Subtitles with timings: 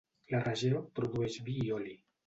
[0.33, 1.99] La regió produeix vi i oli.